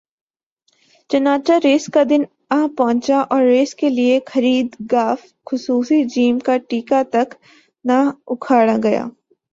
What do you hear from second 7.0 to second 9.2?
تک نا اکھاڑا گیا